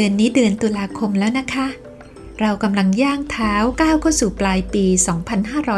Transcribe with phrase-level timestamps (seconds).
[0.00, 1.66] เดือนนี้เดือนตุลาคมแล้วนะคะ
[2.40, 4.84] เรากำลังย่างเท้าก้าวเข้าสู่ปลายปี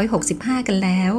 [0.08, 1.12] 2565 กันแล้ว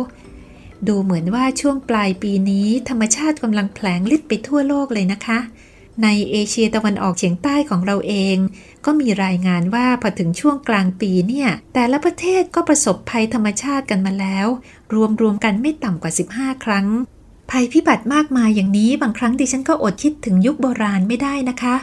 [0.88, 5.40] ดูเหมือนว่าช่วงปลายปีนี้ ธรรมชาติกำลังแผลงฤทธิ์ไปทั่วโลกเลยนะคะ
[6.04, 8.38] ในเอเชียตะวันออกเฉียงใต้ของเราเอง
[8.86, 14.48] ก็มีรายงานว่าพอถึงช่วงกลางปีเนี่ย แต่ละประเทศก็ประสบภัยธรรมชาติกันมาแล้ว
[15.22, 16.88] รวมๆกันไม่ต่ำกว่า 15 ครั้ง
[17.52, 21.76] ภัยพิบัติมากมายอย่างนี้บางครั้งดิฉันก็อดคิดถึงยุคโบราณไม่ได้นะคะ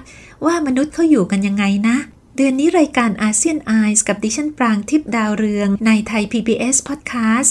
[0.46, 1.96] ว่ามนุษย์เขาอยู่กันยังไงนะ
[2.36, 7.50] เดือนนี้รายการอาเซียนไอส์กับดิฉันปรางทิพดาวเรืองในไทย PBS Podcast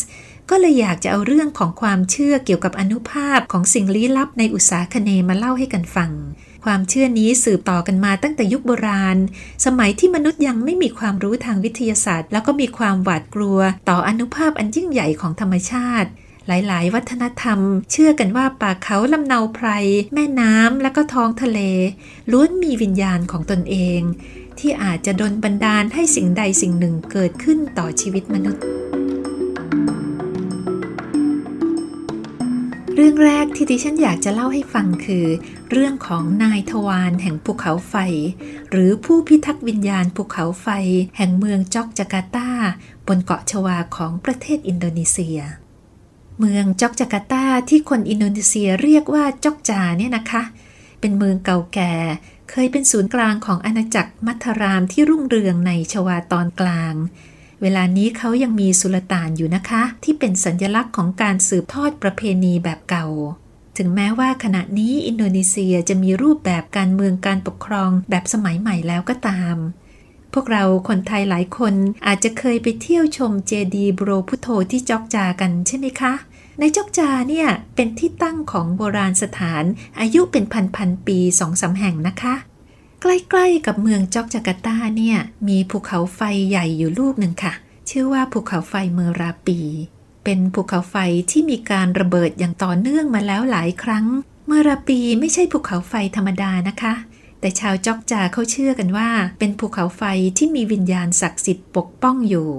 [0.50, 6.12] ก็เลยอยากจะเอาเรื่องของความเชื่อเกี่ยวกับอนุภาพของสิ่งลี้ลับในอุตสาคเนมาเล่าให้กันฟัง
[6.66, 9.18] ความเชื่อนี้สืบต่อกันมาตั้งแต่ยุคโบราณ
[9.66, 16.10] สมัยที่มนุษย์ยังไม่มีความรู้ทางวิทยาศาสตร์ แล้วก็มีความหวาดกลัวต่ออนุภาพอันยิ่งใหญ่ของธรรมชาติ
[16.48, 17.60] หลาย ๆ วัฒนธรรม
[17.92, 19.68] เชื่อกันว่าป่าเขาลำเนาไพร
[20.14, 21.60] แม่น้ำและก็ท้องทะเล
[22.32, 24.02] ล้วนมีวิญญาณของตนเอง
[24.60, 28.64] ที่อาจจะดนบันดาลให้สิ่งใดสิ่งหนึ่งเกิดขึ้นต่อชีวิตมนุษย์
[32.96, 35.26] เรื่องแรกที่ดิฉันอยากจะเล่าให้ฟังคือ
[35.72, 37.96] เรื่องของนายทวารแห่งภูเขาไฟ
[38.72, 40.68] หรือผู้พิทักษ์วิญญาณภูเขาไฟ
[41.18, 42.50] แห่งเมืองจอกจาการ์ตา
[43.08, 45.40] บนเกาะชวาของประเทศอินโดนีเซีย
[46.40, 50.44] เมืองจอกจาการ์ตาที่คนอินโดนีเซียเรียกว่าจอกจาเนี่ยนะคะ
[51.00, 51.94] เป็นเมืองเก่าแก่
[52.52, 56.94] เคยเป็นศูนย์กลางของอาณาจักรมัทรามที่รุ่งเรืองในชวาตอนกลาง
[57.62, 63.08] เวลานี้เขายังมีสุลต่านอยู่นะคะ ที่เป็นสัญลักษณ์ของการสืบทอดประเพณีแบบเก่า
[63.78, 69.58] ถึงแม้ว่าขณะนี้อินโดนีเซียจะมีรูปแบบการเมืองการปกครองแบบสมัยใหม่แล้วก็ตาม
[70.34, 71.74] พวกเราคนไทยหลายคน
[72.08, 76.14] อาจจะเคยไปเที่ยวชมเจดีย์โบรพุโทที่จอกจากันใช่ไหมคะ
[76.60, 79.64] ในจกจาเนี่ยเป็นที่ตั้งของโบราณสถาน
[80.00, 82.36] อายุเป็นพันพันปีสองสาแห่งนะคะ
[83.02, 85.18] ใกล้ๆกับเมืองจอกจาการ์ตาเนี่ย
[85.48, 87.54] มีภูเขาไฟใหญ่อยู่ลูกหนึ่งค่ะ
[87.90, 89.60] ชื่อว่าภูเขาไฟเมราปี
[90.24, 90.96] เป็นภูเขาไฟ
[91.32, 94.06] ที่มีการระเบิดอย่างต่อเนื่องมาแล้วหลายครั้ง
[94.48, 96.94] เมราปีไม่ใช่ภูเขาไฟธรรมดานะคะ
[97.40, 99.10] แต่ชาวจอกจาเขาเชื่อกันว่า
[99.40, 100.04] เป็นภูเขาไฟ
[100.38, 102.50] ที่มีวิญญาณศักดิ์สิทธิ์ปกป้องอยู่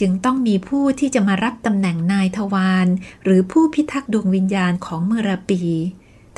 [0.00, 2.86] จึงต้องมีผู้ที่จะมารับตำแหน่งนายทวาร
[3.24, 5.60] หรือผู้พิทักษ์ดวงวิญญาณของเมราปี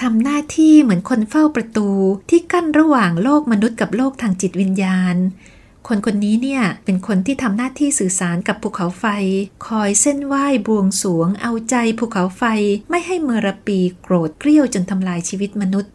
[0.03, 1.91] ทำหน้าที่เหมือนคนเฝ้าประตู
[2.31, 5.17] ที่กั้นระหว่างโลกมนุษย์กับโลกทางจิตวิญญาณ
[5.89, 9.05] คนคนนี้เนี่ยเป็นคนที่ทำหน้าที่สื่อสารกับภูเขาไฟ
[9.67, 12.43] คอยเส้นไหว้บวงสวงเอาใจภูเขาไฟ
[12.91, 15.93] ไม่ให้เมราปีโกรธเกรี้ยวจนทำลายชีวิตมนุษย์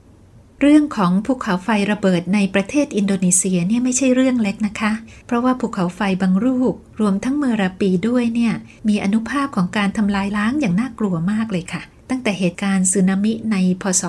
[0.63, 4.91] เรื่องของภูเขาไฟระเบิดในประเทศอินโดนีเซียเนี่ยไม่ใช่เรื่องเล็กนะคะ
[5.25, 8.53] เพราะว่าภูเขาไฟบางลูกรวมทั้งเมราปีด้วยเนี่ย
[8.87, 14.03] มีอานุภาพของการทำลายล้างอย่างน่ากลัวมากเลยค่ะ ตั้งแต่เหตุการณ์สึนามิในพศ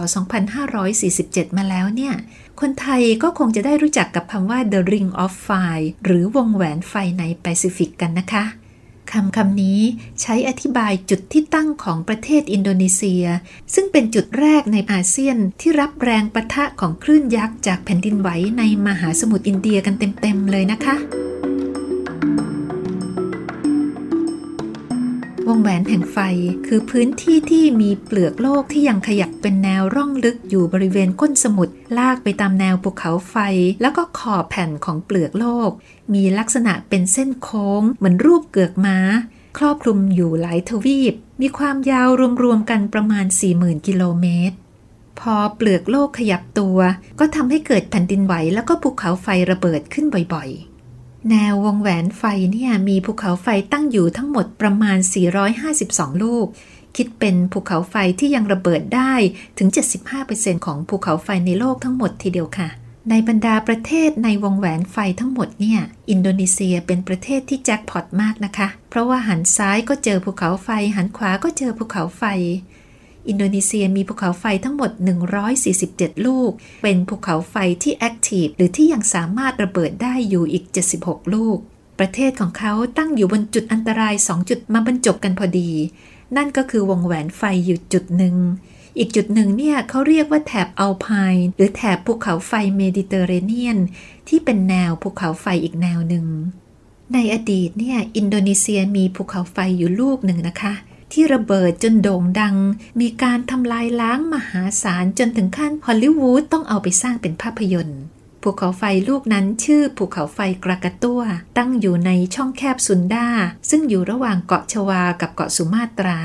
[0.76, 2.14] 2547 มาแล้วเนี่ย
[2.60, 8.44] คนไทยก็คงจะได้รู้จักกับคำว่า the ring of fire หรือวงแหวนไฟในแปซิฟิกกันนะคะ
[9.12, 9.80] คำคำนี้
[10.20, 13.24] ใช้อธิบายจุดที่ตั้งของประเทศอินโดนีเซีย
[13.74, 18.28] ซึ่งเป็นจุดแรกในอาเซียนที่รับแรงปะทะของคลื่นยักษ์จากแผ่นดินไหว
[18.58, 20.96] ในมหาสมุทรอินเดียกันเต็มๆเลยนะคะ
[25.54, 26.18] งแหวนแห่งไฟ
[26.66, 33.36] คือพื้นที่ที่มีเปลือกโลกที่ยังขยับเป็นแนวร่องลึกอยู่บริเวณก้นสมุทรลากไปตามแนวภูเขาไฟ
[33.80, 35.70] แล้วก็ขอบแผ่นของเปลือกโลก
[36.14, 38.98] มีลักษณะเป็นเส้นโค้ง เหมือนรูปเกือกม้า
[39.58, 42.08] ครอบคลุมอยู่หลายทวีป มีความยาว
[42.42, 43.26] รวมๆกันประมาณ
[43.56, 44.56] 40,000 กิโลเมตร
[45.20, 46.78] พอเปลือกโลกขยับตัว
[47.18, 50.71] ก็ทำให้เกิดแผ่นดินไหวแล้วก็ภูเขาไฟระเบิดขึ้นบ่อยๆ
[51.30, 52.22] แนววงแหวนไฟ
[52.52, 54.98] เนี่ยมีภูเขาไฟตั้งอยู่ทั้งหมดประมาณ
[55.60, 56.46] 452 ลูก
[56.96, 59.12] คิดเป็นภูเขาไฟที่ยังระเบิดได้
[59.58, 59.68] ถึง
[60.16, 62.68] 75%ของภูเขาไฟในโลกทั้งหมดทีเดียวค่ะ
[63.10, 65.80] ในบรรดาประเทศในวงแหวนไฟทั้งหมดเนี่ย
[66.10, 72.24] อินโดนีเซียเป็นประเทศที่แจ็คพอตมากนะคะ เพราะว่าหันซ้ายก็เจอภูเขาไฟ หันขวาก็เจอภูเขาไฟ
[73.28, 74.90] อินโดนีเซียมีภูเขาไฟทั้งหมด
[75.58, 76.50] 147 ลูก
[76.82, 80.64] เป็นภูเขาไฟที่แอคทีฟหรือที่ยังสามารถระเบิดได้อยู่อีก
[80.98, 81.58] 76 ลูก
[81.98, 85.70] ประเทศของเขาตั้งอยู่บนจุดอันตราย 2 จุดมาบรรจบกันพอดี
[86.36, 88.36] นั่นก็คือวงแหวนไฟอยู่จุดหนึ่ง
[88.98, 93.78] อีกจุดหนึ่งเนี่ยเขาเรียกว่าแถบอัลไพน์หรือแถบภูเขาไฟเมดิเตอร์เรเนียน
[94.28, 96.26] ที่เป็นแนวภูเขาไฟอีกแนวหนึ่ง
[97.12, 100.74] ในอดีตเนี่ยอินโดนีเซียมีภูเขาไฟอยู่ลูกหนึ่งนะคะ
[101.12, 102.56] ที่ระเบิดจนโด่งดัง
[103.00, 108.02] มีการทำลายล้างมหาศาลจนถึงขั้นฮอลลีวูดต้องเอาไปสร้างเป็นภาพยนตร์
[108.42, 111.22] ภูเขาไฟลูกนั้นชื่อภูเขาไฟกรากาตัว
[111.58, 113.28] ตั้งอยู่ในช่องแคบซุนดา
[113.70, 116.20] ซึ่งอยู่ระหว่างเกาะชวากับเกาะสุมาตรา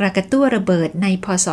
[0.00, 1.46] กระกตัวระเบิดในพศ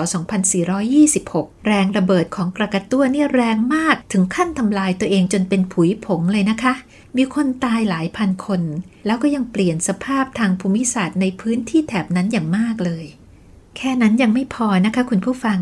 [0.79, 6.73] 2426 แรงระเบิดของกระกตัวเนี่ยแรงมากถึงขั้นทำลายตัวเองจนเป็นผุยผงเลยนะคะ
[7.17, 8.61] มีคนตายหลายพันคน
[9.05, 13.05] แล้วก็ยังเปลี่ยนสภาพทางภูมิศาสตร์ในพื้นที่แถบนั้นอย่างมากเลย
[13.77, 15.59] แค่นั้นยังไม่พอนะคะคุณผู้ฟัง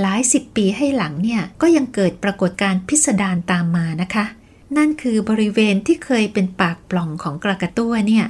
[0.00, 4.24] หลายสิบปีให้หลังเนี่ยก็ยังเกิดปรากฏการณ์พิสดารตามมานะคะ
[4.76, 8.26] นั่นคือบริเวณที่เคยเป็นปากปล่องของกระกตัวเนี่ย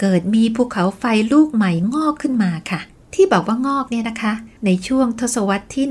[0.00, 2.80] เกิดมีภูเขาไฟลูกใหม่งอกขึ้นมาค่ะ
[3.14, 4.32] ที่บอกว่างอกเนี่ยนะคะ
[4.64, 5.84] ในช่วงทศวรรษที่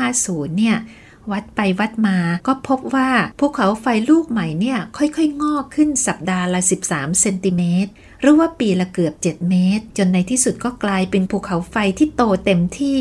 [0.00, 0.76] 1950 เนี่ย
[1.32, 7.90] วัดไปวัดมาก็พบว่าภูเขาไฟลูกใหม่เนี่ย ค่อยๆ งอกขึ้นสัปดาห์ละ 13 เซนติเมตร
[8.20, 13.00] หรือว่าปีละเกือบ 7 เมตร จนในที่สุดก็กลายเป็นภูเขาไฟที่โตเต็มที่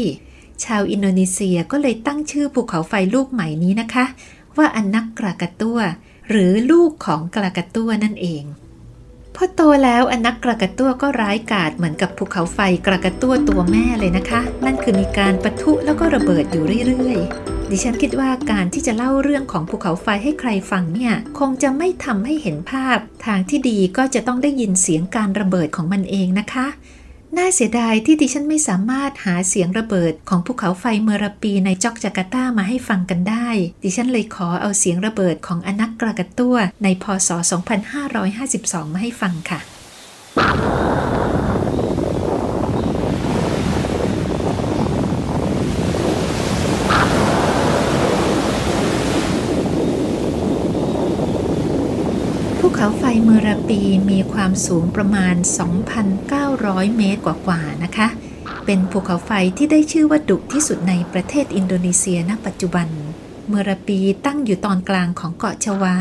[0.65, 4.06] ชาวอินโดนีเซียก็เลยตั้งชื่อภูเขาไฟลูกใหม่นี้นะคะ
[4.57, 5.80] ว่าอานักกรากาตัว
[6.30, 8.44] หรือลูกของกรากาตัวนั่นเอง
[9.41, 26.65] พอโตแล้วอนักกระกะตัวก็ร้ายกาจเหมือนกับภูเขาไฟกระกะตัวตัวแม่เลยนะคะ นั่นคือมีการปะทุแล้วก็ระเบิดอยู่เรื่อยๆ ดิฉันคิดว่าการที่จะเล่าเรื่องของภูเขาไฟให้ใครฟังเนี่ย คงจะไม่ทำให้เห็นภาพ ทางที่ดีก็จะต้องได้ยินเสียงการระเบิดของมันเองนะคะ
[27.38, 33.48] น่าเสียดายที่ดิฉันไม่สามารถหาเสียงระเบิดของภูเขาไฟเมราปีในจอกจาการ์ตามาให้ฟังกันได้
[33.84, 37.30] ดิฉันเลยขอเอาเสียงระเบิดของอนักกระกตัวในพศ
[38.12, 39.60] 2552 มาให้ฟังค่ะ
[52.82, 53.81] เขาไฟเม ราปี
[54.12, 55.36] มีความสูงประมาณ
[56.16, 58.07] 2,900 เมตรกว่าๆนะคะ
[58.66, 62.88] เป็นภูเขาไฟที่ได้ชื่อว่าดุที่สุดในประเทศอินโดนีเซียณปัจจุบัน
[63.50, 65.98] เมราปีตั้งอยู่ตอนกลางของเกาะชวา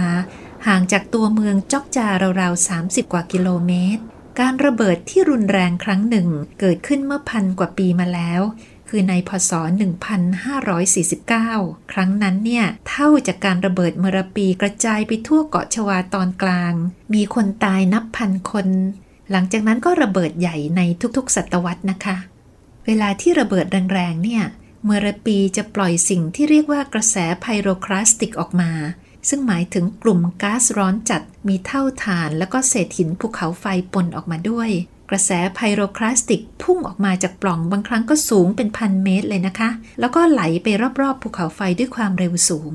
[0.66, 2.06] ห่างจากตัวเมืองจอกจา
[2.40, 4.02] ราวๆ 30 กว่ากิโลเมตร
[4.40, 6.28] การระเบิดที่รุนแรงครั้งหนึ่ง
[6.60, 8.40] เกิดขึ้นเมื่อพันกว่าปีมาแล้ว
[8.88, 9.52] คือในพศ
[11.12, 16.72] 1549 ครั้งนั้นเนี่ย เท่าจากการระเบิดเมรปีกระจายไปทั่วเกาะชวาตอนกลาง
[17.14, 18.68] มีคนตายนับพันคน
[19.30, 20.80] หลังจากนั้นก็ระเบิดใหญ่ใน
[21.16, 22.16] ทุกๆ ศตวรรษนะคะ
[22.86, 24.44] เวลาที่ระเบิดแรงๆ เนี่ย
[24.86, 28.72] เมรปีจะปล่อยสิ่งที่เรียกว่ากระแสไพโรคลาสติกออกมา
[29.28, 34.70] ซึ่งหมายถึงกลุ่มก๊าซร้อนจัด มีเท่าฐาน แล้วก็เศษหินภูเขาไฟปนออกมาด้วย
[35.10, 39.70] กระแสไพโรคลาสติกพุ่งออกมาจากปล่องบางครั้งก็สูงเป็นพันเมตรเลยนะคะ
[40.00, 40.66] แล้วก็ไหลไป
[41.00, 42.74] รอบๆภูเขาไฟด้วยความเร็วสูง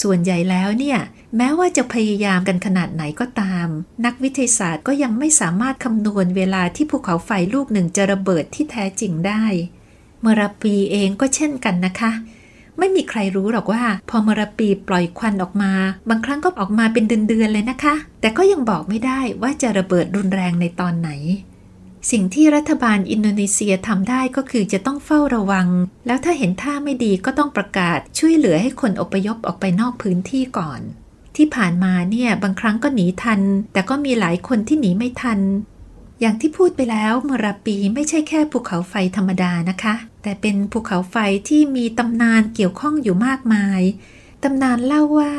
[0.00, 0.98] ส่วนใหญ่แล้วเนี่ย
[1.36, 3.68] แม้ว่าจะพยายามกันขนาดไหนก็ตาม
[4.04, 9.44] นักวิทยาศาสตร์ก็ยังไม่สามารถคำนวณเวลาที่ภูเขาไฟลูกหนึ่งจะระเบิดที่แท้จริงได้
[10.22, 12.12] เมราปีเองก็เช่นกันนะคะ
[12.78, 15.72] ไม่มีใครรู้หรอกว่า พอมรปีปล่อยควันออกมา
[16.08, 21.10] บางครั้งก็ออกมาเป็นเดือนๆเลยนะคะ แต่ก็ยังบอกไม่ได้ว่าจะระเบิดรุนแรงในตอนไหน
[22.10, 25.68] สิ่งที่รัฐบาลอินโดนีเซียทำได้ก็คือจะต้องเฝ้าระวัง
[26.06, 30.80] แล้วถ้าเห็นท่าไม่ดีก็ต้องประกาศช่วยเหลือให้คนอพยพออกไปนอกพื้นที่ก่อน
[31.36, 33.40] ที่ผ่านมาเนี่ยบางครั้งก็หนีทัน
[33.72, 35.40] แต่ก็มีหลายคนที่หนีไม่ทัน
[36.20, 41.16] อย่างที่พูดไปแล้วมราปีไม่ใช่แค่ภูเขาไฟธรรมดานะคะ แต่เป็นภูเขาไฟ
[41.48, 43.80] ที่มีตำนานเกี่ยวข้องอยู่มากมาย
[44.42, 45.32] ตำนานเล่าว่า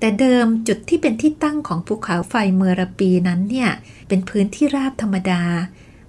[0.00, 3.70] แต่เดิมจุดที่เป็นที่ตั้งของภูเขาไฟเมราปีนั้นเนี่ย
[4.08, 5.42] เป็นพื้นที่ราบธรรมดา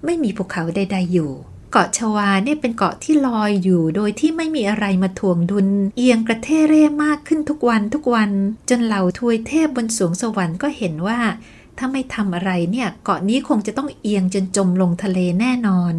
[0.04, 1.32] ไม่มีภูเขาใด ๆ อยู่
[1.72, 8.30] เกาะชวาเนี่ยเป็นเกาะที่ลอยอยู่ โดยที่ไม่มีอะไรมาถ่วงดุล เอียงกระเทเร่มากขึ้นทุกวันทุกวัน
[8.70, 11.20] จนเหล่าทวยเทพบนสวงสวรรค์ก็เห็นว่า
[11.78, 15.94] ถ้าไม่ทำอะไรเนี่ยเกาะนี้คงจะต้องเอียงจนจมลงทะเลแน่นอน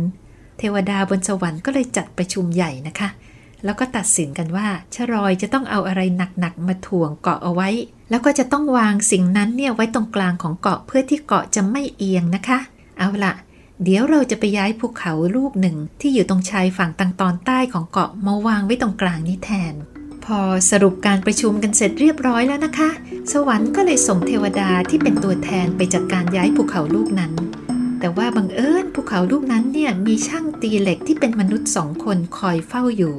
[0.59, 3.09] เทวดาบนสวรรค์ก็เลยจัดประชุมใหญ่นะคะ
[3.65, 7.69] แล้วก็ตัดสินกันว่าชรอยจะต้องเอาอะไรหนักๆมาถ่วงเกาะเอาไว้
[8.09, 12.59] แล้วก็จะต้องวางสิ่งนั้นเนี่ยไว้ตรงกลางของเกาะเพื่อที่เกาะจะไม่เอียงนะคะ
[12.97, 13.33] เอาละ
[13.84, 19.74] เดี๋ยวเราจะไปย้ายภูเขาลูกหนึ่งที่อยู่ตรงชายฝั่งทางตอนใต้ของเกาะมาวางไว้ตรงกลางนี้แทน
[20.25, 20.39] พอ
[20.72, 22.89] สรุปการประชุมกันเสร็จเรียบร้อยแล้วนะคะ
[23.32, 27.34] สวรรค์ก็เลยส่งเทวดาที่เป็นตัวแทนไปจัดการย้ายภูเขาลูกนั้น
[28.00, 33.15] แต่ว่าบังเอิญภูเขาลูกนั้นเนี่ยมีช่างตีเหล็กที่เป็นมนุษย์สองคนคอยเฝ้าอยู่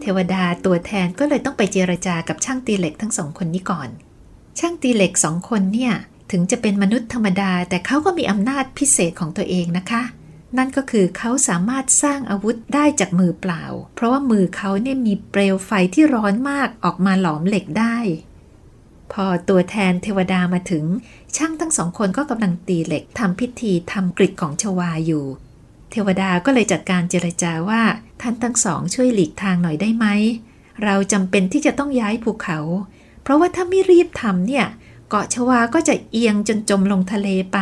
[0.00, 3.88] เทวดาตัวแทนก็เลยต้องไปเจรจากับช่างตีเหล็กทั้งสองคนนี้ก่อน
[4.58, 5.94] ช่างตีเหล็กสองคนเนี่ย
[6.30, 10.02] ถึงจะเป็นมนุษย์ธรรมดา แต่เขาก็มีอำนาจพิเศษของตัวเองนะคะ
[10.58, 13.64] นั่นก็คือเขาสามารถสร้างอาวุธได้จากมือเปล่า
[13.94, 17.96] เพราะว่ามือเขาเนี่ยมีเปลวไฟที่ร้อนมากออกมาหลอมเหล็กได้
[19.12, 20.84] พอตัวแทนเทวดามาถึง
[21.36, 25.24] ช่างทั้งสองคนก็กำลังตีเหล็กทำพิธีทำกริดของชวาอยู่
[25.90, 27.82] เทวดาก็เลยจัดการเจรจาว่า
[28.20, 30.06] ท่านทั้งสองช่วยหลีกทางหน่อยได้ไหม
[30.84, 32.58] เราจำเป็นที่จะต้องย้ายภูเขา
[33.22, 37.58] เพราะว่าถ้าไม่รีบทำเนี่ยเกาะชวาก็จะเอียงจนจมลงทะเลไป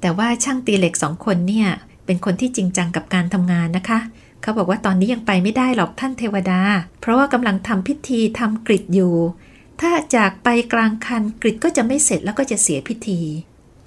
[0.00, 1.68] แต่ว่าช่างตีเหล็กสองคนเนี่ย
[2.06, 3.98] เป็นคนที่จริงจังกับการทำงานนะคะ
[4.42, 6.60] เขาบอกว่าตอนนี้ยังไปไม่ได้หรอกท่านเทวดา
[7.00, 9.14] เพราะว่ากำลังทำพิธีทำกริดอยู่
[9.80, 13.20] ถ้าจากไปกลางคันกริดก็จะไม่เสร็จแล้วก็จะเสียพิธี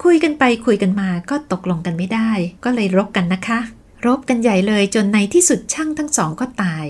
[0.03, 2.31] คุยกันไปคุยกันมาก็ตกลงกันไม่ได้
[2.63, 3.59] ก็เลยรบกันนะคะ
[4.05, 6.85] รบกันใหญ่เลยจนในที่สุดช่างทั้งสองก็ตาย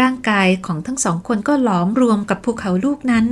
[0.04, 3.26] ่างกายของทั้งสองคนก็หลอมรวมกับภูเขาลูกนั้น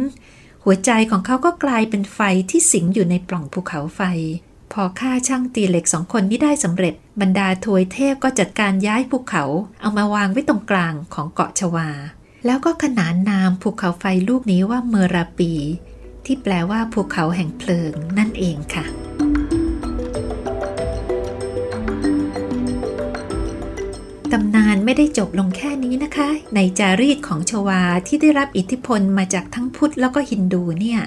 [0.64, 2.18] หัวใจของเขาก็กลายเป็นไฟ
[2.50, 4.00] ที่สิงอยู่ในปล่องภูเขาไฟ
[4.72, 9.44] พอฆ่าช่างตีเหล็กสองคนนี้ได้สำเร็จ บรรดาทวยเทพก็จัดการย้ายภูเขา
[9.80, 11.88] เอามาวางไว้ตรงกลางของเกาะชวา
[12.46, 15.52] แล้วก็ขนานนามภูเขาไฟลูกนี้ว่าเมราปี
[16.26, 18.84] ที่แปลว่าภูเขาแห่งเพลิงนั่นเองค่ะ
[24.32, 31.00] ตำนานไม่ได้จบลงแค่นี้นะคะ ในจารีตของชวาที่ได้รับอิทธิพลมาจากทั้งพุทธแล้วก็ฮินดูเนี่ย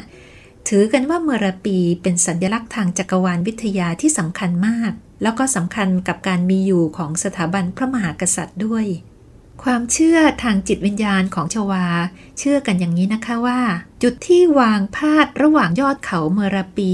[0.67, 4.91] ถือกันว่าเมรปีเป็นสัญลักษณ์ทางจักรวาลวิทยาที่สำคัญมาก
[5.23, 8.85] แล้วก็สำคัญกับการมีอยู่ของสถาบันพระมหากษัตริย์ด้วย
[9.63, 11.85] ความเชื่อทางจิตวิญญาณของชวา
[12.39, 13.61] เชื่อกันอย่างนี้นะคะว่า
[14.03, 16.93] จุดที่วางพาดระหว่างยอดเขาเมรปี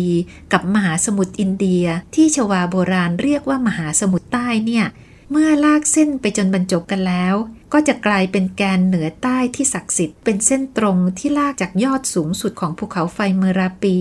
[0.53, 1.85] กับมหาสมุทรอินเดีย
[2.15, 4.85] ที่ชวาโบราณเรียกว่ามหาสมุทรใต้เนี่ย
[5.33, 7.35] เมื่อลากเส้นไปจนบรรจบกันแล้ว
[7.73, 13.97] ก็จะกลายเป็นแกนเหนือใต้ที่ศักดิ์สิทธิ์เป็นเส้นตรงที่ลากจากยอดสูงสุดของภูเขาไฟเมราปี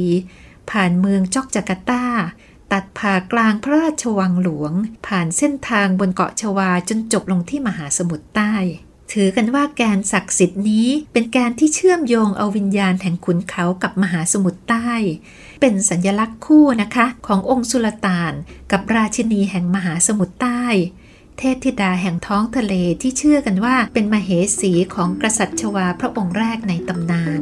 [0.71, 2.07] ผ่านเมืองจอกจาการ์ตา
[2.73, 4.73] ตัดผ่ากลางพระราชวังหลวง
[5.07, 8.55] ผ่านเส้นทางบนเกาะชวาจนจบลงที่มหาสมุทรใต้
[9.13, 14.91] ถือกันว่าแกนศักดิ์สิทธิ์นี้ เป็นแกนที่เชื่อมโยงเอาวิญญาณแห่งขุนเขากับมหาสมุทรใต้
[15.61, 18.33] เป็นสัญลักษณ์คู่นะคะ ขององค์สุลต่าน
[18.73, 20.65] กับราชินีแห่งมหาสมุทรใต้
[21.43, 24.31] เทพธิดาแห่งท้องทะเลที่เชื่อกันว่าเป็นมเห
[24.61, 27.41] สีของกษัตริย์ชวาพระองค์แรกในตำนาน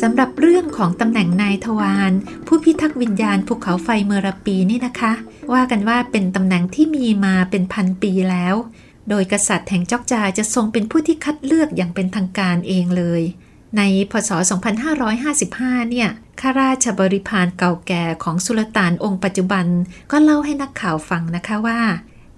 [0.00, 2.12] สำหรับเรื่องของตำแหน่งนายทวาร
[2.46, 5.12] ผู้พิทักษ์วิญญาณภูเขาไฟเมรปีนี่นะคะ
[5.52, 8.54] ว่ากันว่าเป็นตำแหน่งที่มีมาเป็นพันปีแล้ว
[9.08, 13.22] โดยกษัตริย์แห่งจอกจาจะทรงเป็นผู้ที่คัดเลือกอย่างเป็นทางการเองเลย
[13.76, 14.30] ในพศ
[15.10, 16.08] 2555 เนี่ย
[16.40, 19.66] ข้าราชบริพารเก่าแก่ของสุลต่านองค์ปัจจุบัน
[20.10, 21.80] ก็เล่าให้นักข่าวฟังนะคะว่า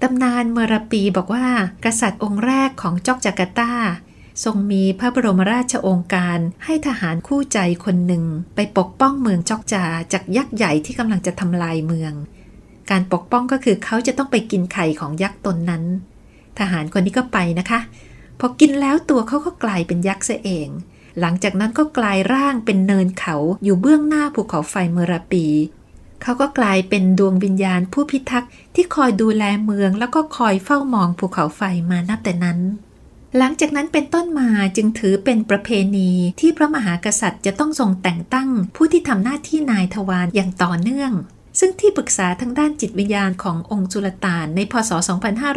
[0.03, 1.47] ตำนานเมรปีบอกว่า
[1.85, 3.73] กษัตริย์องค์แรกของจอกจาการ์ตา
[4.45, 8.25] ทรงมีพระบรมราชองการให้ทหารคู่ใจคนหนึ่ง
[8.55, 12.13] ไปปกป้องเมืองจอกจาจากยักษ์ใหญ่ที่กำลังจะทำลายเมือง
[12.91, 15.85] การปกป้องก็คือเขาจะต้องไปกินไข่ของยักษ์ตนนั้น
[16.59, 17.81] ทหารคนนี้ก็ไปนะคะ
[18.41, 20.69] พอกินแล้วตัวเขาก็กลายเป็นยักษ์เสียเอง
[21.21, 25.47] หลังจากนั้นก็กลายร่างเป็นเนินเขาอยู่เบื้องหน้าภูเขาไฟเมราปี
[26.23, 32.59] เขาก็กลายเป็นดวงวิญญาณผู้พิทักษ์ที่คอยดูแลเมืองแล้วก็คอยเฝ้ามองภูเขาไฟมานับแต่นั้น
[33.37, 36.11] หลังจากนั้นเป็นต้นมาจึงถือเป็นประเพณี
[36.41, 41.13] ที่พระมหากษัตริย์จะต้องทรงแต่งตั้งผู้ที่ทำหน้าที่นายทวารอย่างต่อเนื่อง
[41.59, 44.91] ซึ่งที่ปรึกษาทางด้านจิตวิญญาณขององค์จุลต่านในพศ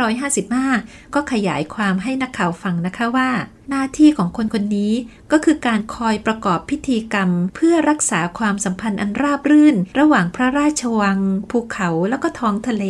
[0.04, 3.30] 2555 ก็ขยายความให้นักข่าวฟังนะคะว่า
[3.70, 4.94] หน้าที่ของคนคนนี้
[5.32, 12.86] ก็คือการคอยประกอบพิธีกรรม เพื่อรักษาความสัมพันธ์อันราบรื่น ระหว่างพระราชวัง ภูเขาแล้วก็ท้องทะเล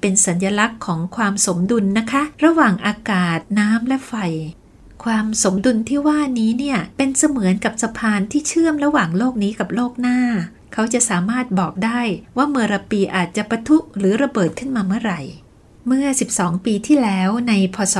[0.00, 4.14] เป็นสัญลักษณ์ของความสมดุลนะคะ ระหว่างอากาศน้ำและไฟ
[5.04, 10.18] ความสมดุลที่ว่านี้เนี่ยเป็นเสมือนกับสะพานที่เชื่อมระหว่างโลกนี้กับโลกหน้า
[10.72, 12.00] เขาจะสามารถบอกได้
[12.36, 15.20] ว่าเมรปีอาจจะปะทุหรือระเบิดขึ้นมาเมื่อไหร่
[15.86, 17.96] เมื่อ 12 ปีที่แล้วในพศ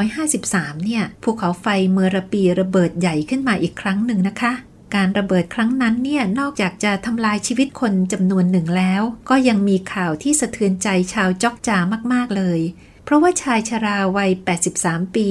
[0.00, 4.52] 2553 เนี่ย ภูเขาไฟเมรปีระเบิดใหญ่ขึ้นมาอีกครั้งหนึ่งนะคะ
[4.94, 11.78] การระเบิดครั้งนั้นเนี่ย นอกจากจะทำลายชีวิตคนจำนวนหนึ่งแล้ว ก็ยังมีข่าวที่สะเทือนใจชาวจอกจา
[12.12, 12.60] มากๆเลย
[13.04, 14.30] เพราะว่าชายชราวัย
[14.72, 15.28] 83 ปี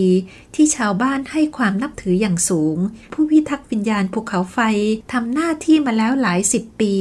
[0.55, 2.77] ที่ชาวบ้านให้ความนับถืออย่างสูง
[3.13, 4.59] ผู้พิทักษ์วิญญาณภูเขาไฟ
[5.13, 6.95] ทำหน้าที่มาแล้วหลายสิบปี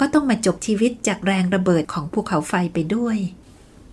[0.00, 3.18] ก็ต้องมาจบชีวิตจากแรงระเบิดของภูเขาไฟไปด้วย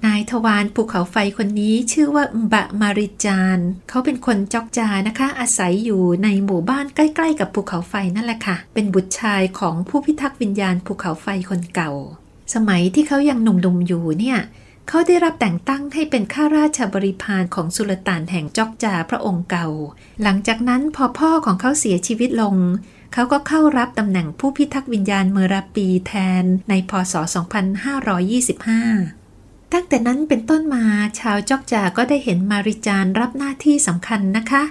[0.05, 11.91] นายทวารภูเขาไฟคนนี้ชื่อว่าอุบะมาริจาน เขาเป็นคนจอกจานะคะ อาศัยอยู่ในหมู่บ้านใกล้ ๆ กับภูเขาไฟนั่นแหละค่ะ เป็นบุตรชายของผู้พิทักษ์วิญญาณภูเขาไฟคนเก่า
[12.53, 14.39] สมัยที่เขายังหนุ่มๆอยู่เนี่ย
[14.87, 19.67] เขาได้รับแต่งตั้งให้เป็นข้าราชบริพารของสุลต่านแห่งจอกจาพระองค์เก่า
[20.23, 22.55] หลังจากนั้นพอพ่อของเขาเสียชีวิตลง
[23.13, 27.13] เขาก็เข้ารับตำแหน่งผู้พิทักษ์วิญญาณเมราปีแทนในพศ
[27.99, 30.83] 2525 ตั้งแต่นั้นเป็นต้นมา
[31.19, 34.63] ชาวจอกจาก็ได้เห็นมาริจานรับหน้าที่สำคัญนะคะ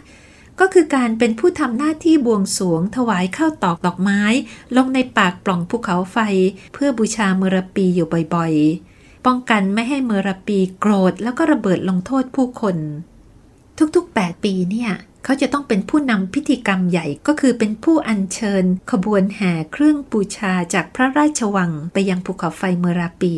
[0.61, 4.23] ก็คือการเป็นผู้ทำหน้าที่บวงสรวง ถวายข้าวตอกดอกไม้
[4.77, 6.19] ลงในปากปล่องภูเขาไฟ
[6.73, 8.94] เพื่อบูชาเมราปีอยู่บ่อยๆ
[9.27, 12.77] ป้องกันไม่ให้เมราปีโกรธแล้วก็ระเบิดลงโทษผู้คน
[13.97, 14.93] ทุกๆ 8 ปีเนี่ย
[15.25, 23.35] เขาจะต้องเป็นผู้นำพิธีกรรมใหญ่ก็คือเป็นผู้อัญเชิญ ขบวนแห่เครื่องบูชาจากพระราชวังไปยังภูเขาไฟเมราปี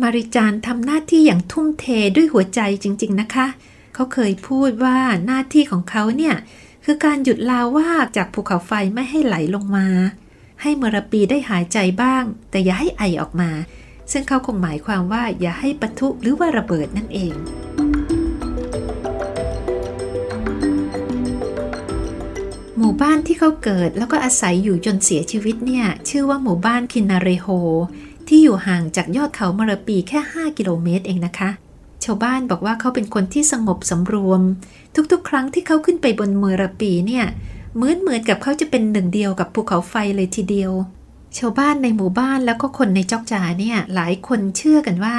[0.00, 3.46] มาริจานทำหน้าที่อย่างทุ่มเทด้วยหัวใจจริง ๆ นะคะ
[3.94, 6.34] เขาเคยพูดว่าหน้าที่ของเขาเนี่ย
[6.84, 9.86] คือการหยุดลาวาจากภูเขาไฟไม่ให้ไหลลงมา
[10.62, 13.50] ให้เมราปีได้หายใจบ้าง แต่อย่าให้ไอออกมา
[14.12, 17.34] ซึ่งเขาคงหมายความว่าอย่าให้ปะทุหรือว่าระเบิดนั่นเอง
[22.78, 27.48] หมู่บ้านที่เขาเกิดแล้วก็อาศัยอยู่จนเสียชีวิตเนี่ย ชื่อว่าหมู่บ้านคินาเรโฮ
[28.28, 31.50] ที่อยู่ห่างจากยอดเขามรปีแค่ 5 กิโลเมตรเองนะคะ
[32.04, 34.40] ชาวบ้านบอกว่าเขาเป็นคนที่สงบสำรวม
[35.12, 37.26] ทุกๆ ครั้งที่เขาขึ้นไปบนเมรปีเนี่ย
[37.74, 40.72] เหมือนเหมือนกับเขาจะเป็นหนึ่งเดียวกับภูเขาไฟเลยทีเดียว
[41.38, 45.16] ชาวบ้านในหมู่บ้านแล้วก็คนในจอกจาเนี่ยหลายคนเชื่อกันว่า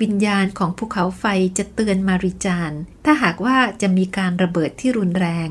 [0.00, 1.24] วิญญาณของภูเขาไฟ
[1.58, 2.72] จะเตือนมาริจาน
[3.04, 5.50] ถ้าหากว่าจะมีการระเบิดที่รุนแรง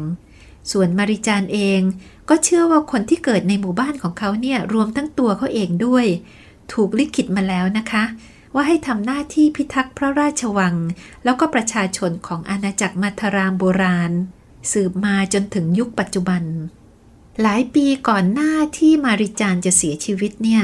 [0.71, 1.81] ส่วนมาริจานเอง
[2.29, 6.05] ก็เชื่อว่าคนที่เกิดในหมู่บ้านของเขาเนี่ยรวมทั้งตัวเขาเองด้วย
[6.73, 8.03] ถูกลิขิตมาแล้วนะคะ
[8.55, 10.75] ว่าให้ทำหน้าที่พิทักษ์พระราชวัง
[11.23, 14.11] แล้วก็ประชาชนของอาณาจักรมัทรามโบราณ
[14.71, 16.43] สืบมาจนถึงยุคปัจจุบัน
[17.41, 20.63] หลายปีก่อนหน้าที่มาริจานจะเสียชีวิตเนี่ย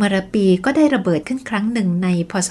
[0.00, 2.50] มรปีก็ได้ระเบิดขึ้นครั้งหนึ่งในพศ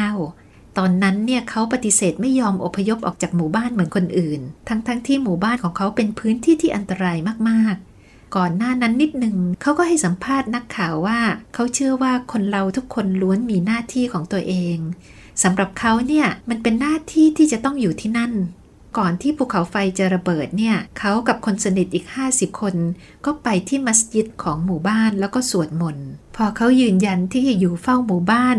[0.00, 11.20] 2549 ตอนนั้นเนี่ยเขาปฏิเสธไม่ยอมอพยพออกจากหมู่บ้านเหมือนคนอื่น ทั้งๆทที่หมู่บ้านของเขาเป็นพื้นที่ที่อันตรายมากๆ ก่อนหน้านั้นนิดหนึ่งเขาก็ให้สัมภาษณ์นักข่าวว่า
[11.54, 14.76] เขาเชื่อว่าคนเราทุกคนล้วนมีหน้าที่ของตัวเอง
[15.42, 18.32] สำหรับเขาเนี่ยมันเป็นหน้าที่ที่จะต้องอยู่ที่นั่น
[18.98, 22.74] ก่อนที่ภูเขาไฟจะระเบิดเนี่ย เขากับคนสนิทอีก 50 คน
[23.24, 28.56] ก็ไปที่มัสยิดของหมู่บ้านแล้วก็สวดมนต์ พอเขายืนยันที่จะอยู่เฝ้าหมู่บ้าน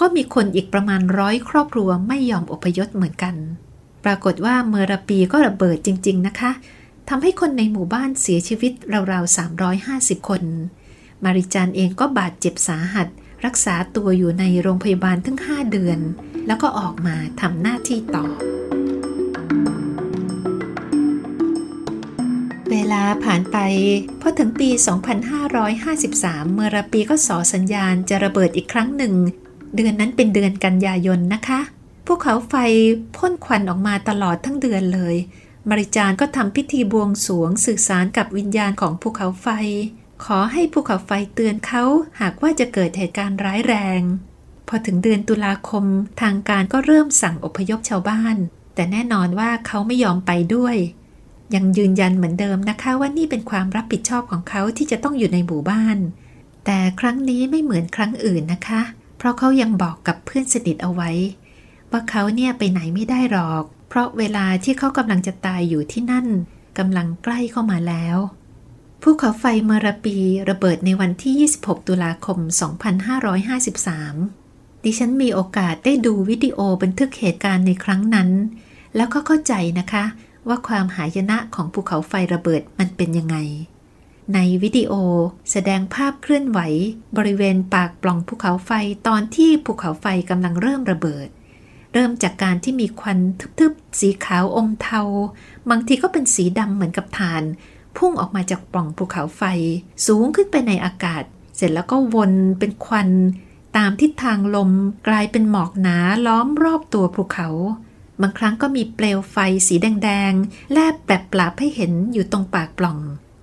[0.00, 3.34] ก็มีคนอีกประมาณร้อยครอบครัวไม่ยอมอพยพเหมือนกัน
[4.04, 6.50] ปรากฏว่าเมราปีก็ระเบิดจริง ๆ นะคะ
[7.08, 8.72] ทำให้คนในหมู่บ้านเสียชีวิต
[9.12, 9.36] ราวๆ
[9.76, 10.42] 350 คน
[11.24, 13.08] มาริจานเองก็บาดเจ็บสาหัส
[13.44, 15.98] รักษาตัวอยู่ในโรงพยาบาลถึง 5 เดือน
[16.46, 18.26] แล้วก็ออกมาทำหน้าที่ต่อ
[22.70, 23.56] เวลาผ่านไป
[24.20, 24.68] พอถึงปี
[25.62, 29.14] 2553 เมราปีก็สอสัญญาณจะระเบิดอีกครั้งหนึ่ง
[29.76, 31.60] เดือนนั้นเป็นเดือนกันยายนนะคะ
[32.06, 32.54] พวกเขาไฟ
[33.16, 35.16] พ่นควันออกมาตลอดทั้งเดือนเลย
[35.68, 39.48] มาริจานก็ทำพิธีบวงสวงสื่อสารกับวิญญาณของภูเขาไฟ
[40.24, 41.84] ขอให้ภูเขาไฟเตือนเขา
[42.20, 44.02] หากว่าจะเกิดเหตุการณ์ร้ายแรง
[44.68, 45.84] พอถึงเดือนตุลาคม
[46.20, 48.36] ทางการก็เริ่มสั่งอพยพชาวบ้าน
[48.80, 50.76] แต่แน่นอนว่าเขาไม่ยอมไปด้วย
[51.54, 55.98] ยังยืนยันเหมือนเดิมนะคะว่านี่เป็นความรับผิดชอบของเขาที่จะต้องอยู่ในหมู่บ้าน
[56.66, 58.82] แต่ครั้งนี้ไม่เหมือนครั้งอื่นนะคะ
[59.18, 61.10] เพราะเขายังบอกกับเพื่อนสนิทเอาไว้
[61.90, 66.26] ว่าเขาเนี่ยไปไหนไม่ได้หรอก เพราะเวลาที่เขากำลังจะตายอยู่ที่นั่น
[66.78, 68.16] กำลังใกล้เข้ามาแล้ว
[69.02, 70.16] ภูเขาไฟเมรปี
[70.50, 72.38] ระเบิดในวันที่ 26 ตุลาคม
[73.62, 78.30] 2553 ดิฉันมีโอกาสได้ดูวิดีโอบันทึกเหตุการณ์ในครั้งนั้น
[78.96, 80.04] แล้วก็เข้าใจนะคะ
[80.48, 83.36] ว่าความหายนะของภูเขาไฟระเบิดมันเป็นยังไง
[84.34, 84.92] ในวิดีโอ
[85.50, 86.60] แสดงภาพเคลื่อนไหว
[87.16, 88.70] บริเวณปากปล่องภูเขาไฟ
[89.08, 91.28] ตอนที่ภูเขาไฟกำลังเริ่มระเบิด
[91.92, 93.18] เริ่มจากการที่มีควัน
[93.58, 95.02] ทึบๆ สีขาวอมเทา
[95.70, 97.42] บางทีก็เป็นสีดำเหมือนกับถ่าน
[97.96, 99.42] พุ่งออกมาจากปล่องภูเขาไฟ
[100.06, 101.22] สูงขึ้นไปในอากาศ
[101.56, 103.08] เสร็จแล้วก็วนเป็นควัน
[103.76, 104.70] ตามทิศทางลม
[105.08, 107.48] กลายเป็นหมอกหนาล้อมรอบตัวภูเขา
[108.22, 112.98] บางครั้งก็มีเปลวไฟสีแดงๆ แลบแปลบปราบให้เห็นอยู่ตรงปากปล่อง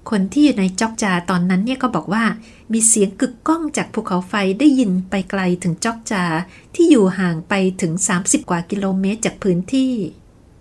[0.10, 2.24] คนที่อยู่ในจอกจาตอนนั้นเนี่ยก็บอกว่า
[2.74, 6.24] มีเสียงกึกก้องจากภูเขาไฟได้ยินไปไกลถึงจอกจา
[6.76, 9.94] ที่อยู่ห่างไปถึง 30 กว่ากิโลเมตรจากพื้นที่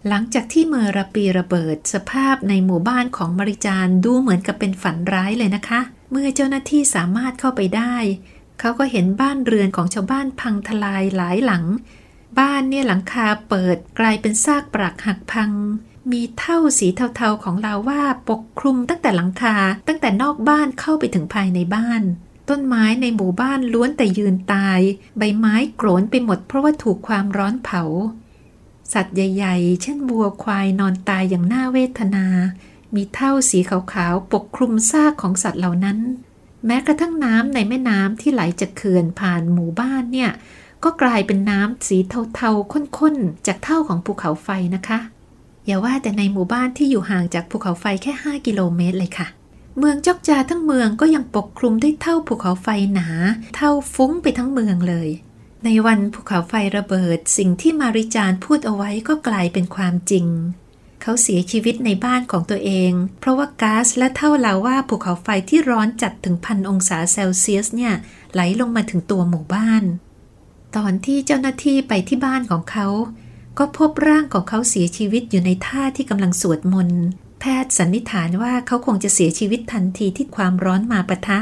[0.08, 7.94] หลังจากที่เมอราปีระเบิด สภาพในหมู่บ้านของมาริจานดูเหมือนกับเป็นฝันร้ายเลยนะคะ เมื่อเจ้าหน้าที่สามารถเข้าไปได้
[8.60, 11.64] เขาก็เห็นบ้านเรือนของชาวบ้านพังทลายหลายหลัง
[12.38, 15.50] บ้านเนี่ยหลังคาเปิดกลายเป็นซากปรักหักพัง
[16.12, 19.56] มีเท่าสีเทาๆของลาว่าปกคลุมตั้งแต่หลังคา
[19.88, 22.02] ตั้งแต่นอกบ้านเข้าไปถึงภายในบ้าน
[22.48, 24.80] ต้นไม้ในหมู่บ้านล้วนแต่ยืนตาย
[25.18, 27.82] ใบไม้โกรนไปหมดเพราะว่าถูกความร้อนเผา
[28.92, 35.98] สัตว์ใหญ่ ๆ เช่นวัวควายนอนตายอย่างน่าเวทนามมีเท่าสีขาวๆปกคลุมซากของสัตว์เหล่านั้น
[36.66, 40.30] แม้กระทั่งน้ำในแม่น้ำที่ไหลจากเขื่อนผ่านหมู่บ้านเนี่ย
[40.88, 41.98] ก็กลายเป็นน้ำสี
[42.34, 44.98] เทาๆข้นๆ จากเท่าของภูเขาไฟนะคะ
[45.66, 49.26] อย่าว่าแต่ในหมู่บ้านที่อยู่ห่างจากภูเขาไฟแค่ 5 กิโลเมตรเลยค่ะ
[49.78, 53.08] เมืองจอกจาทั้งเมืองก็ยังปกคลุมด้วยเท่าภูเขาไฟหนา
[53.56, 55.08] เท่าฟุ้งไปทั้งเมืองเลย
[55.64, 60.26] ในวันภูเขาไฟระเบิด สิ่งที่มาริจานพูดเอาไว้ก็กลายเป็นความจริง
[61.02, 67.94] เขาเสียชีวิตในบ้านของตัวเอง เพราะว่าก๊าซและเท่าลาว่าภูเขาไฟที่ร้อนจัดถึงพันองศาเซลเซียสเนี่ย
[68.32, 69.84] ไหลลงมาถึงตัวหมู่บ้าน
[70.76, 72.86] ตอนที่เจ้าหน้าที่ไปที่บ้านของเขา
[73.58, 77.02] ก็พบร่างของเขาเสียชีวิตอยู่ในท่าที่กำลังสวดมนต์
[77.40, 81.40] แพทย์สันนิษฐานว่าเขาคงจะเสียชีวิตทันทีที่ความร้อนมาปะทะ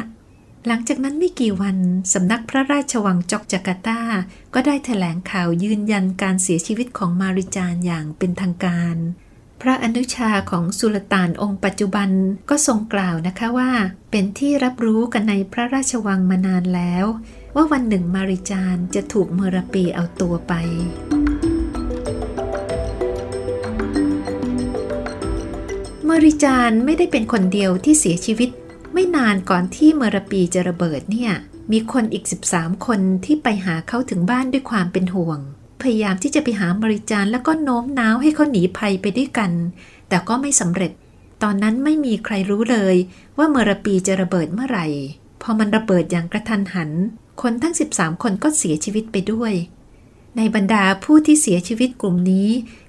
[0.67, 1.77] หลังจากนั้นไม่กี่วัน
[2.13, 4.01] สำนักพระราชวังจอกจาการ์ตา
[4.55, 8.97] ก็ได้แถลงข่าวยืนยันการเสียชีวิตของมาริจานอย่างเป็นทางการ
[9.61, 12.11] พระอนุชาของสุลต่านองค์ปัจจุบัน
[12.51, 13.71] ก็ทรงกล่าวนะคะว่า
[14.11, 17.07] เป็นที่รับรู้กันในพระราชวังมานานแล้ว
[17.55, 20.53] ว่าวันหนึ่งมาริจานจะถูกเมรปีเอาตัวไป
[26.07, 28.51] เมริจานไม่ได้เป็นคนเดียวที่เสียชีวิต
[28.93, 31.33] ไม่นานก่อนที่เมรปีจะระเบิดเนี่ย
[31.73, 35.39] มีคนอีก 13 คนที่ไปหาเขาถึงบ้านด้วยความเป็นห่วง
[35.83, 39.53] พยายามที่จะไปหาบริจารแล้วก็โน้มน้าวให้เขาหนีภัยไปด้วยกัน
[40.09, 40.93] แต่ก็ไม่สำเร็จ
[41.43, 42.97] ตอนนั้นไม่มีใครรู้เลย
[43.39, 44.87] ว่าเมอรปีจะระเบิดเมื่อไหร่
[45.43, 46.91] พอมันระเบิดอย่างกระทันหัน
[47.43, 49.53] คนทั้ง 13 คนก็เสียชีวิตไปด้วย
[50.37, 52.49] ในบรรดาผู้ที่เสียชีวิตกลุ่มนี้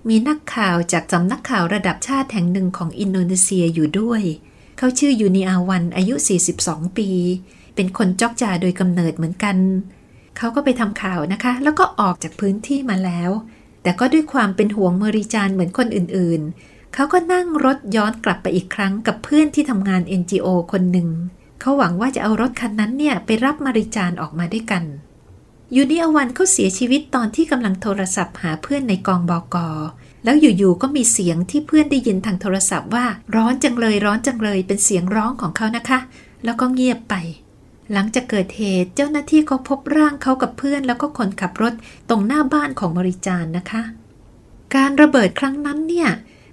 [0.10, 4.22] มีนักข่าวจากสำนักข่าวระดับชาติแห่งหนึ่งของอินโดนีเซียอยู่ด้วย
[4.78, 6.16] เขาชื่อยูนิอาวันอายุ
[6.56, 7.10] 42 ปี
[7.76, 9.58] เป็นคนจอกจาโดยกำเนิดเหมือนกัน
[10.38, 13.32] เขาก็ไปทำข่าวนะคะ แล้วก็ออกจากพื้นที่มาแล้ว
[13.84, 21.10] แต่ก็ด้วยความเป็นห่วงเมริจานเหมือนคนอื่นๆ เขาก็นั่งรถย้อนกลับไปอีกครั้งกับเพื่อนที่ทำงาน NGO คนหนึ่ง
[21.60, 24.84] เขาหวังว่าจะเอารถคันนั้นเนี่ยไปรับมาริจานออกมาด้วยกัน
[25.76, 29.68] ยูนิอวันเขาเสียชีวิตตอนที่กำลังโทรศัพท์หาเพื่อนในกองบอกอ
[30.24, 36.00] แล้วอยู่ๆก็มีเสียงที่เพื่อนได้ยินทางโทรศัพท์ว่าร้อนจังเลยร้อนจังเลยเป็นเสียงร้องของเขานะคะ
[36.46, 37.16] แล้วก็เงียบไป
[37.94, 41.74] หลังจากเกิดเหตุเจ้าหน้าที่ก็พบร่างเขากับเพื่อน แล้วก็คนขับรถ
[42.10, 43.82] ตรงหน้าบ้านของบริจารนะคะ
[44.76, 46.10] การระเบิดครั้งนั้นเนี่ย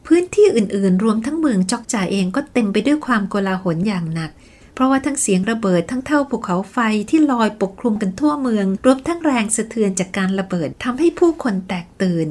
[0.06, 4.30] พื้นที่อื่นๆ รวมทั้งเมืองจอกจ่าเองก็เต็มไปด้วยความโกลาหลอย่างหนัก
[4.74, 6.78] เพราะว่าทั้งเสียงระเบิดทั้งเท่าภูเขาไฟ
[7.10, 12.28] ที่ลอยปกคลุมกันทั่วเมือง รวมทั้งแรงสะเทือนจากการระเบิดทำให้ผู้คนแตกตื่น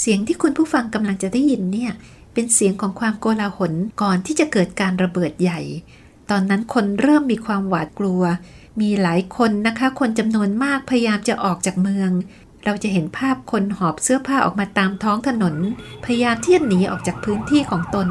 [0.00, 1.92] เสียงที่คุณผู้ฟังกำลังจะได้ยินเนี่ย
[2.34, 5.60] เป็นเสียงของความโกลาหลก่อนที่จะเกิดการระเบิดใหญ่
[6.30, 8.22] ตอนนั้นคนเริ่มมีความหวาดกลัว
[8.80, 12.10] มีหลายคนนะคะ คนจำนวนมากพยายามจะออกจากเมือง
[12.64, 15.54] เราจะเห็นภาพคนหอบเสื้อผ้าออกมาตามท้องถนน
[16.04, 18.08] พยายามที่จะหนีออกจากพื้นที่ของตน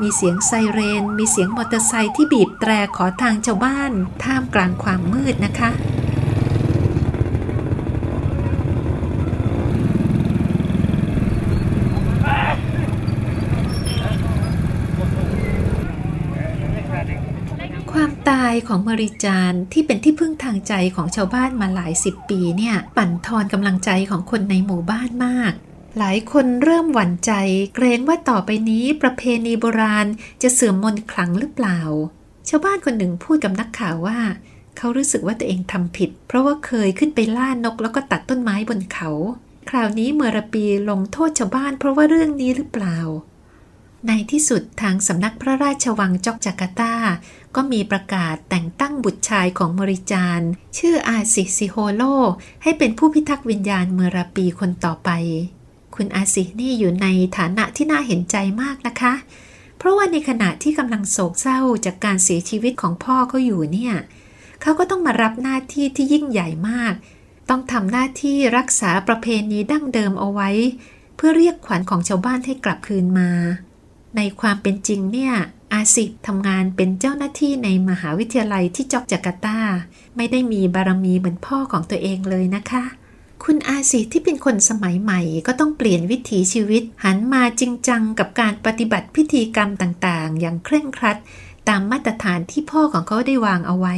[0.00, 5.70] มีเสียงไซเรน มีเสียงมอเตอร์ไซค์ที่บีบแตรขอทางชาวบ้าน ท่ามกลางความมืดนะคะ
[17.92, 25.52] ความตายของมริจานที่เป็นที่พึ่งทางใจของชาวบ้านมาหลายสิบปีเนี่ย ปั่นทอนกำลังใจของคนในหมู่บ้านมาก
[25.98, 27.32] หลายคนเริ่มหวั่นใจ
[27.74, 30.06] เกรงว่าต่อไปนี้ประเพณีโบราณ
[30.42, 31.80] จะเสื่อมมนคลังหรือเปล่า
[32.48, 34.18] ชาวบ้านคนหนึ่งพูดกับนักข่าวว่า
[34.76, 39.10] เขารู้สึกว่าตัวเองทำผิด เพราะว่าเคยขึ้นไปล่านกแล้วก็ตัดต้นไม้บนเขา
[39.70, 42.98] คราวนี้เมรปีลงโทษชาวบ้านเพราะว่าเรื่องนี้หรือเปล่า
[44.08, 46.94] ในที่สุดทางสำนักพระราชวังยอกยาการ์ตา
[47.54, 50.40] ก็มีประกาศแต่งตั้งบุตรชายของมริจาน
[50.78, 52.02] ชื่ออาซิซิโฮโล
[52.62, 55.10] ให้เป็นผู้พิทักษ์วิญญาณเมราปีคนต่อไป
[55.96, 57.06] คุณอาซินี่อยู่ใน
[57.38, 59.14] ฐานะที่น่าเห็นใจมากนะคะ
[59.78, 63.94] เพราะว่าในขณะที่กำลังโศกเศร้าจากการเสียชีวิตของพ่อเขาอยู่เนี่ย
[64.62, 66.94] เขาก็ต้องมารับหน้าที่ที่ยิ่งใหญ่มาก
[67.50, 70.50] ต้องทำหน้าที่รักษาประเพณีดั้งเดิมเอาไว้
[71.16, 73.30] เพื่อเรียกขวัญของชาวบ้านให้กลับคืนมา
[74.16, 75.34] ในความเป็นจริงเนี่ย
[75.72, 79.58] อาสิทำงานเป็นเจ้าหน้าที่ในมหาวิทยาลัยที่จอกจาการ์ตา
[80.16, 82.84] ไม่ได้มีบารมีเหมือนพ่อของตัวเองเลยนะคะ
[83.48, 91.18] คุณอาสิที่เป็นคนสมัยใหม่ก็ต้องเปลี่ยนวิถีชีวิต หันมาจริงจังกับการปฏิบัติพิธีกรรมต่างๆ อย่างเคร่งครัด
[91.68, 93.96] ตามมาตรฐานที่พ่อของเขาได้วางเอาไว้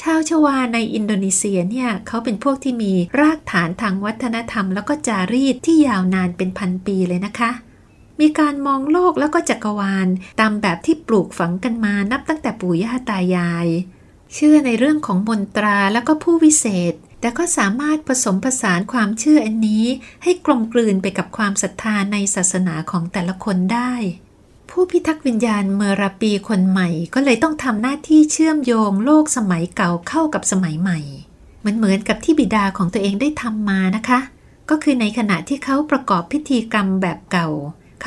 [0.00, 7.50] ชาวชวาในอินโดนีเซียเนี่ยเขาเป็นพวกที่มีรากฐานทางวัฒนธรรม แล้วก็จารีตที่ยาวนานเป็นพันปีเลยนะคะ
[8.20, 10.08] มีการมองโลกแล้วก็จักรวาล
[10.40, 13.66] ตามแบบที่ปลูกฝังกันมานับตั้งแต่ปู่ย่าตายาย
[14.34, 16.94] เชื่อในเรื่องของมนตราแล้วก็ผู้วิเศษ
[17.24, 19.84] แต่ก็สามารถผสมผสานความเชื่ออันนี้
[20.22, 23.92] ให้กลมกลืนไปกับความศรัทธาในศาสนาของแต่ละคนได้
[24.70, 30.98] ผู้พิทักษ์วิญญาณเมราปีคนใหม่ก็เลยต้องทำหน้าที่เชื่อมโยงโลกสมัยเก่าเข้ากับสมัยใหม่
[31.64, 34.20] มันเหมือนกับที่บิดาของตัวเองได้ทำมานะคะ
[34.70, 37.48] ก็คือในขณะที่เขาประกอบพิธีกรรมแบบเก่า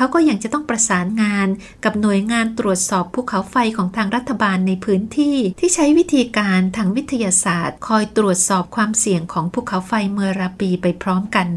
[0.00, 1.48] ขาก็ยังจะต้องประสานงาน
[1.84, 11.48] กับหน่วยงานตรวจสอบภูเขาไฟของทางรัฐบาลในพื้นที่ ที่ใช้วิธีการทางวิทยาศาสตร์ คอยตรวจสอบความเสี่ยงของภูเขาไฟเมอราปีไปพร้อมกัน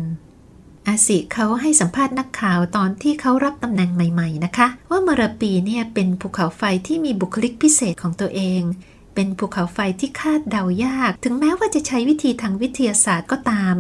[0.87, 8.61] อาสิเขาให้สัมภาษณ์นักข่าวตอนที่เขารับตำแหน่งใหม่ ๆ นะคะ ว่าเมราปีเนี่ยเป็นภูเขาไฟที่มีบุคลิกพิเศษของตัวเอง
[9.15, 13.75] เป็นภูเขาไฟที่คาดเดายาก ถึงแม้ว่าจะใช้วิธีทางวิทยาศาสตร์ก็ตาม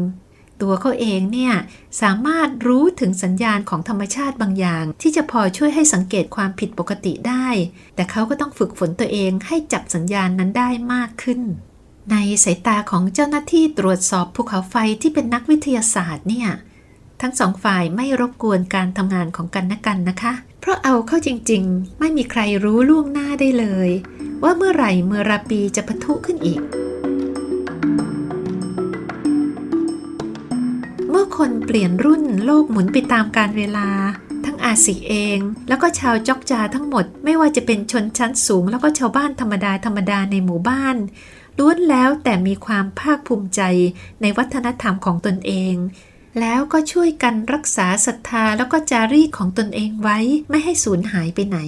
[0.61, 1.53] ตัวเขาเองเนี่ย
[2.01, 7.47] สามารถรู้ถึงสัญญาณของธรรมชาติบางอย่าง ที่จะพอช่วยให้สังเกตความผิดปกติได้
[7.95, 11.41] แต่เขาก็ต้องฝึกฝนตัวเองให้จับสัญญาณนั้นได้มากขึ้น
[12.11, 16.49] ในสายตาของเจ้าหน้าที่ตรวจสอบภูเขาไฟที่เป็นนักวิทยาศาสตร์เนี่ย
[17.21, 23.89] ทั้งสองฝ่ายไม่รบกวนการทำงานของกันและกันนะคะ เพราะเอาเข้าจริงๆ ไม่มีใครรู้ล่วงหน้าได้เลย
[24.43, 26.61] ว่าเมื่อไหร่เมื่อราปีจะพทุขึ้นอีก
[31.37, 33.89] คนเปลี่ยนรุ่นโลกหมุนไปตามการเวลา
[34.45, 40.97] ทั้งอาสิเอง แล้วก็ชาวจอกจาทั้งหมด ไม่ว่าจะเป็นชนชั้นสูง แล้วก็ชาวบ้านธรรมดาธรรมดาในหมู่บ้าน
[41.57, 43.61] ล้วนแล้วแต่มีความภาคภูมิใจ
[44.21, 45.75] ในวัฒนธรรมของตนเอง
[46.39, 51.59] แล้วก็ช่วยกันรักษาศรัทธาแล้วก็จารีตของตนเองไว้ไม่ให้สูญหายไปไหน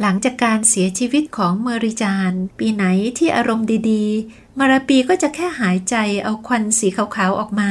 [0.00, 2.84] หลังจากการเสียชีวิตของเมริจาน ปีไหน
[3.18, 7.70] ที่อารมณ์ดีๆ มาราปีก็จะแค่หายใจเอาควันสีขาวๆออกมา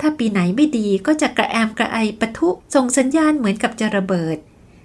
[0.00, 4.36] ถ้าปีไหนไม่ดีก็จะกระแอมกระไอปะทุส่งสัญญาณเหมือนกับจะระเบิด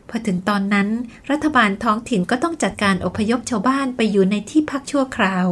[0.10, 0.88] พอถึงตอนนั้น
[1.32, 5.47] รัฐบาลท้องถิ่นก็ต้องจัดการอพยพชาวบ้านไปอยู่ในที่พักชั่วคราว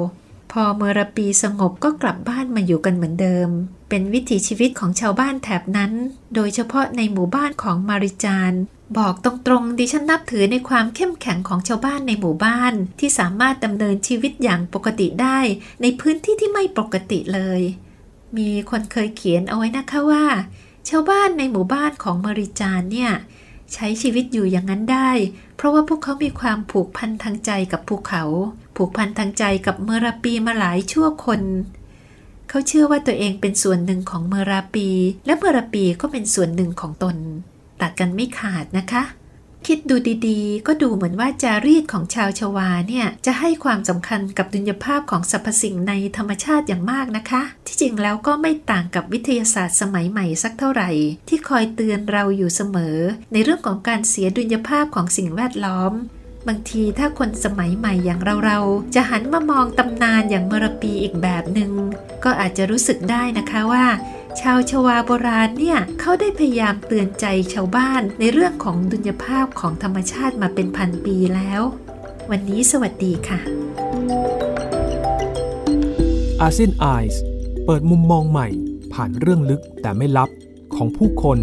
[0.52, 3.50] พอเมรปีสงบก็กลับบ้านมาอยู่กันเหมือนเดิม
[3.90, 5.92] เป็นวิถีชีวิตของชาวบ้านแถบนั้น
[6.36, 8.54] โดยเฉพาะในหมู่บ้านของมาริจาน
[8.98, 15.40] บอกตรงๆดิฉันนับถือในความเข้มแข็งของชาวบ้านในหมู่บ้าน ที่สามารถดำเนินชีวิตอย่างปกติได้
[15.82, 17.62] ในพื้นที่ที่ไม่ปกติเลย
[18.38, 20.26] มีคนเคยเขียนเอาไว้นะคะว่า
[20.90, 23.12] ชาวบ้านในหมู่บ้านของมริจานเนี่ย
[23.74, 25.10] ใช้ชีวิตอยู่อย่างนั้นได้
[25.56, 28.24] เพราะว่าพวกเขามีความผูกพันทางใจกับภูเขา
[28.76, 31.42] ผูกพันทางใจกับเมราปีมาหลายชั่วคน
[32.50, 34.88] เขาเชื่อว่าตัวเองเป็นส่วนหนึ่งของเมราปี
[35.26, 37.16] และเมราปีก็เป็นส่วนหนึ่งของตน
[37.82, 39.04] ตัดกันไม่ขาดนะคะ
[39.68, 39.96] คิดดู
[40.28, 50.90] ดีๆ ก็ดูเหมือนว่าจารีตของชาวชวาเนี่ย จะให้ความสำคัญกับดุลยภาพของสรรพสิ่งในธรรมชาติอย่างมากนะคะ ที่จริงแล้วก็ไม่ต่างกับวิทยาศาสตร์สมัยใหม่สักเท่าไหร่
[51.28, 52.98] ที่คอยเตือนเราอยู่เสมอ
[53.34, 55.94] ในเรื่องของการเสียดุลยภาพของสิ่งแวดล้อม
[56.48, 61.72] บางทีถ้าคนสมัยใหม่อย่างเราๆจะหันมามองตำนานอย่างเมรปีอีกแบบหนึง่ง
[62.24, 63.86] ก็อาจจะรู้สึกได้นะคะว่า
[64.40, 71.62] ชาวชวาโบราณเนี่ยเขาได้พยายามเตือนใจชาวบ้านในเรื่องของดุลยภาพของธรรมชาติมาเป็นพันปีแล้ว
[72.32, 73.40] วันนี้สวัสดีค่ะ
[76.42, 77.22] อาเซียนไอส์
[77.66, 78.48] เปิดมุมมองใหม่
[78.94, 80.30] ผ่านเรื่องลึกแต่ไม่ลับ
[80.76, 81.40] ของผู้คน